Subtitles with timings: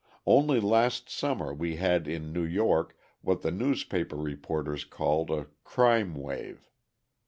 [0.25, 6.15] Only last summer we had in New York what the newspaper reporters called a "crime
[6.15, 6.71] wave."